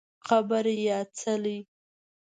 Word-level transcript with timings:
قبر 0.27 0.65
یا 0.87 0.99
څلی 1.17 1.59